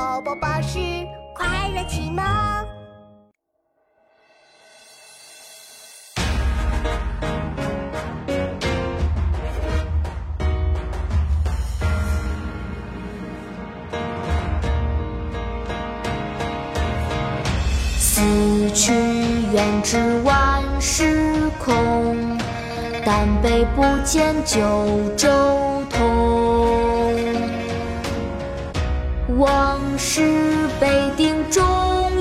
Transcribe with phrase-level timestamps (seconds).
[0.00, 0.78] 宝宝巴士
[1.34, 2.24] 快乐启蒙。
[17.98, 18.94] 思去
[19.52, 22.38] 远知万事空，
[23.04, 24.58] 但悲不见九
[25.14, 25.28] 州
[30.02, 30.22] 是
[30.80, 31.62] 北定中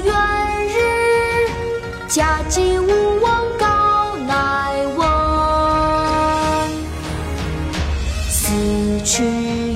[0.04, 0.14] 原
[0.68, 1.48] 日，
[2.10, 5.08] 家祭无忘告乃翁。
[8.30, 8.52] 死
[9.06, 9.24] 去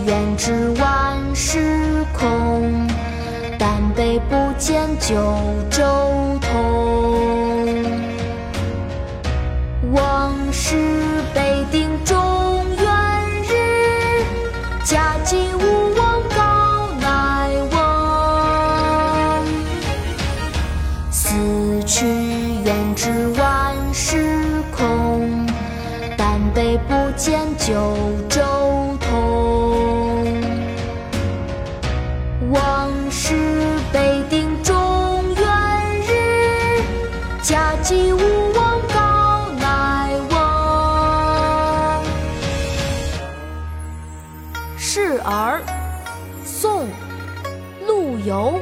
[0.06, 2.86] 远知万事空。
[3.58, 5.16] 但悲不见九
[5.72, 5.82] 州
[6.42, 6.52] 同。
[9.94, 10.76] 往事
[11.34, 12.86] 北定中原
[13.44, 13.54] 日，
[14.84, 15.83] 家祭无
[22.96, 25.48] 知万事空，
[26.16, 27.74] 但悲不见九
[28.30, 28.42] 州
[29.00, 30.32] 同。
[32.52, 33.36] 往事
[33.92, 35.44] 北定中原
[36.02, 36.84] 日，
[37.42, 40.36] 家祭无忘告乃翁。
[44.78, 45.62] 示儿，
[46.46, 46.84] 宋·
[47.88, 48.60] 陆游。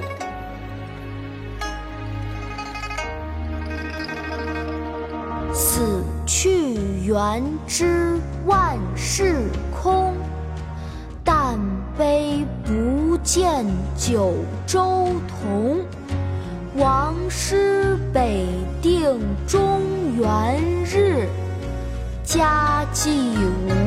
[5.53, 10.13] 死去元知万事空，
[11.23, 11.59] 但
[11.97, 13.65] 悲不见
[13.97, 14.33] 九
[14.65, 15.81] 州同。
[16.77, 18.47] 王师北
[18.81, 19.81] 定中
[20.17, 21.27] 原日，
[22.23, 23.80] 家祭无。